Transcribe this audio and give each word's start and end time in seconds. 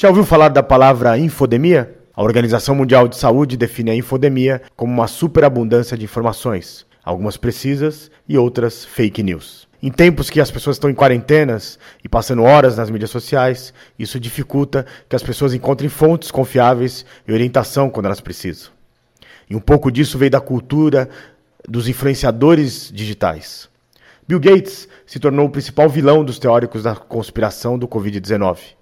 Já 0.00 0.08
ouviu 0.08 0.24
falar 0.24 0.48
da 0.48 0.62
palavra 0.62 1.18
infodemia? 1.18 1.94
A 2.16 2.22
Organização 2.22 2.74
Mundial 2.74 3.06
de 3.06 3.18
Saúde 3.18 3.54
define 3.54 3.90
a 3.90 3.94
infodemia 3.94 4.62
como 4.74 4.90
uma 4.90 5.06
superabundância 5.06 5.94
de 5.94 6.06
informações, 6.06 6.86
algumas 7.04 7.36
precisas 7.36 8.10
e 8.26 8.38
outras 8.38 8.82
fake 8.82 9.22
news. 9.22 9.68
Em 9.82 9.90
tempos 9.90 10.30
que 10.30 10.40
as 10.40 10.50
pessoas 10.50 10.76
estão 10.76 10.88
em 10.88 10.94
quarentenas 10.94 11.78
e 12.02 12.08
passando 12.08 12.44
horas 12.44 12.78
nas 12.78 12.88
mídias 12.88 13.10
sociais, 13.10 13.74
isso 13.98 14.18
dificulta 14.18 14.86
que 15.06 15.14
as 15.14 15.22
pessoas 15.22 15.52
encontrem 15.52 15.90
fontes 15.90 16.30
confiáveis 16.30 17.04
e 17.28 17.32
orientação 17.34 17.90
quando 17.90 18.06
elas 18.06 18.22
precisam. 18.22 18.70
E 19.50 19.54
um 19.54 19.60
pouco 19.60 19.92
disso 19.92 20.16
veio 20.16 20.30
da 20.30 20.40
cultura 20.40 21.10
dos 21.68 21.88
influenciadores 21.88 22.90
digitais. 22.90 23.68
Bill 24.26 24.40
Gates 24.40 24.88
se 25.04 25.20
tornou 25.20 25.44
o 25.44 25.50
principal 25.50 25.90
vilão 25.90 26.24
dos 26.24 26.38
teóricos 26.38 26.84
da 26.84 26.96
conspiração 26.96 27.78
do 27.78 27.86
Covid-19. 27.86 28.79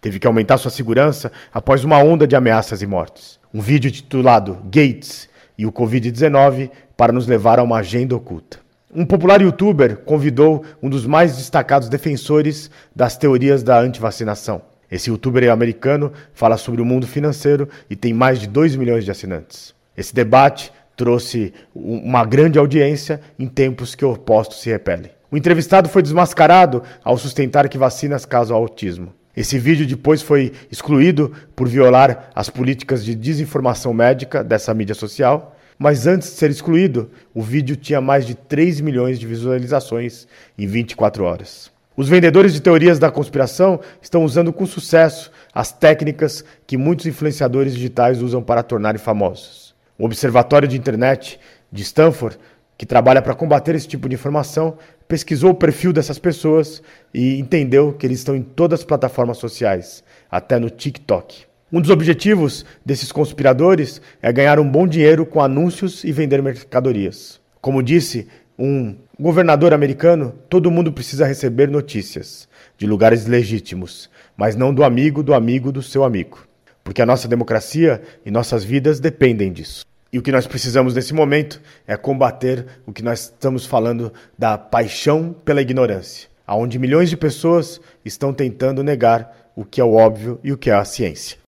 Teve 0.00 0.18
que 0.18 0.26
aumentar 0.26 0.58
sua 0.58 0.70
segurança 0.70 1.32
após 1.52 1.84
uma 1.84 1.98
onda 1.98 2.26
de 2.26 2.36
ameaças 2.36 2.82
e 2.82 2.86
mortes. 2.86 3.38
Um 3.52 3.60
vídeo 3.60 3.90
titulado 3.90 4.58
Gates 4.64 5.28
e 5.56 5.66
o 5.66 5.72
Covid-19 5.72 6.70
para 6.96 7.12
nos 7.12 7.26
levar 7.26 7.58
a 7.58 7.62
uma 7.62 7.78
agenda 7.78 8.14
oculta. 8.14 8.58
Um 8.94 9.04
popular 9.04 9.42
youtuber 9.42 9.98
convidou 9.98 10.64
um 10.82 10.88
dos 10.88 11.04
mais 11.06 11.36
destacados 11.36 11.88
defensores 11.88 12.70
das 12.94 13.16
teorias 13.16 13.62
da 13.62 13.78
antivacinação. 13.78 14.62
Esse 14.90 15.10
youtuber 15.10 15.50
americano 15.50 16.12
fala 16.32 16.56
sobre 16.56 16.80
o 16.80 16.84
mundo 16.84 17.06
financeiro 17.06 17.68
e 17.90 17.96
tem 17.96 18.14
mais 18.14 18.38
de 18.38 18.46
2 18.46 18.76
milhões 18.76 19.04
de 19.04 19.10
assinantes. 19.10 19.74
Esse 19.96 20.14
debate 20.14 20.72
trouxe 20.96 21.52
uma 21.74 22.24
grande 22.24 22.58
audiência 22.58 23.20
em 23.38 23.46
tempos 23.46 23.94
que 23.94 24.04
opostos 24.04 24.62
se 24.62 24.70
repelem. 24.70 25.10
O 25.30 25.36
entrevistado 25.36 25.88
foi 25.88 26.02
desmascarado 26.02 26.82
ao 27.04 27.18
sustentar 27.18 27.68
que 27.68 27.76
vacinas 27.76 28.24
causam 28.24 28.56
autismo. 28.56 29.12
Esse 29.38 29.56
vídeo 29.56 29.86
depois 29.86 30.20
foi 30.20 30.50
excluído 30.68 31.32
por 31.54 31.68
violar 31.68 32.28
as 32.34 32.50
políticas 32.50 33.04
de 33.04 33.14
desinformação 33.14 33.94
médica 33.94 34.42
dessa 34.42 34.74
mídia 34.74 34.96
social, 34.96 35.56
mas 35.78 36.08
antes 36.08 36.30
de 36.30 36.34
ser 36.34 36.50
excluído, 36.50 37.08
o 37.32 37.40
vídeo 37.40 37.76
tinha 37.76 38.00
mais 38.00 38.26
de 38.26 38.34
3 38.34 38.80
milhões 38.80 39.16
de 39.16 39.28
visualizações 39.28 40.26
em 40.58 40.66
24 40.66 41.22
horas. 41.22 41.70
Os 41.96 42.08
vendedores 42.08 42.52
de 42.52 42.60
teorias 42.60 42.98
da 42.98 43.12
conspiração 43.12 43.78
estão 44.02 44.24
usando 44.24 44.52
com 44.52 44.66
sucesso 44.66 45.30
as 45.54 45.70
técnicas 45.70 46.44
que 46.66 46.76
muitos 46.76 47.06
influenciadores 47.06 47.74
digitais 47.74 48.20
usam 48.20 48.42
para 48.42 48.64
tornarem 48.64 48.98
famosos. 48.98 49.72
O 49.96 50.04
Observatório 50.04 50.66
de 50.66 50.76
Internet 50.76 51.38
de 51.70 51.82
Stanford, 51.82 52.36
que 52.78 52.86
trabalha 52.86 53.20
para 53.20 53.34
combater 53.34 53.74
esse 53.74 53.88
tipo 53.88 54.08
de 54.08 54.14
informação, 54.14 54.78
pesquisou 55.08 55.50
o 55.50 55.54
perfil 55.54 55.92
dessas 55.92 56.16
pessoas 56.16 56.80
e 57.12 57.36
entendeu 57.40 57.92
que 57.92 58.06
eles 58.06 58.20
estão 58.20 58.36
em 58.36 58.42
todas 58.42 58.80
as 58.80 58.86
plataformas 58.86 59.38
sociais, 59.38 60.04
até 60.30 60.60
no 60.60 60.70
TikTok. 60.70 61.44
Um 61.72 61.80
dos 61.80 61.90
objetivos 61.90 62.64
desses 62.86 63.10
conspiradores 63.10 64.00
é 64.22 64.32
ganhar 64.32 64.60
um 64.60 64.70
bom 64.70 64.86
dinheiro 64.86 65.26
com 65.26 65.42
anúncios 65.42 66.04
e 66.04 66.12
vender 66.12 66.40
mercadorias. 66.40 67.40
Como 67.60 67.82
disse 67.82 68.28
um 68.56 68.94
governador 69.18 69.74
americano, 69.74 70.32
todo 70.48 70.70
mundo 70.70 70.92
precisa 70.92 71.26
receber 71.26 71.68
notícias 71.68 72.48
de 72.78 72.86
lugares 72.86 73.26
legítimos, 73.26 74.08
mas 74.36 74.54
não 74.54 74.72
do 74.72 74.84
amigo 74.84 75.22
do 75.22 75.34
amigo 75.34 75.72
do 75.72 75.82
seu 75.82 76.04
amigo. 76.04 76.46
Porque 76.84 77.02
a 77.02 77.06
nossa 77.06 77.26
democracia 77.26 78.00
e 78.24 78.30
nossas 78.30 78.62
vidas 78.62 79.00
dependem 79.00 79.52
disso. 79.52 79.84
E 80.12 80.18
o 80.18 80.22
que 80.22 80.32
nós 80.32 80.46
precisamos 80.46 80.94
nesse 80.94 81.12
momento 81.12 81.60
é 81.86 81.96
combater 81.96 82.64
o 82.86 82.92
que 82.92 83.02
nós 83.02 83.24
estamos 83.24 83.66
falando 83.66 84.12
da 84.38 84.56
paixão 84.56 85.34
pela 85.44 85.60
ignorância, 85.60 86.30
aonde 86.46 86.78
milhões 86.78 87.10
de 87.10 87.16
pessoas 87.16 87.78
estão 88.04 88.32
tentando 88.32 88.82
negar 88.82 89.50
o 89.54 89.64
que 89.64 89.80
é 89.80 89.84
o 89.84 89.94
óbvio 89.94 90.40
e 90.42 90.50
o 90.50 90.56
que 90.56 90.70
é 90.70 90.74
a 90.74 90.84
ciência. 90.84 91.36